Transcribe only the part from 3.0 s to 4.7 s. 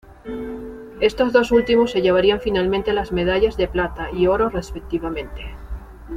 medallas de plata y oro